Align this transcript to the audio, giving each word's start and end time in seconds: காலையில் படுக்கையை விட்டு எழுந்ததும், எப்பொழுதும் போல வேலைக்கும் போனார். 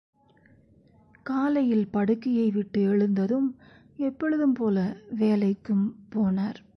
காலையில் 1.23 1.87
படுக்கையை 1.87 2.51
விட்டு 2.51 2.81
எழுந்ததும், 2.81 3.55
எப்பொழுதும் 3.97 4.53
போல 4.53 4.97
வேலைக்கும் 5.19 5.85
போனார். 6.15 6.61